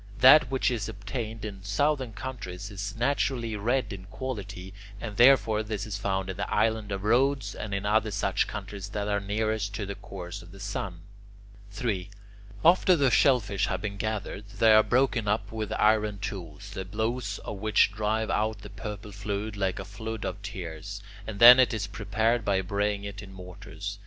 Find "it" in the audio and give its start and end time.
21.59-21.75, 23.03-23.21